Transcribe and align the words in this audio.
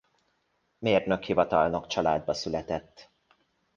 Mérnök–hivatalnok 0.79 1.87
családba 1.87 2.33
született. 2.33 3.09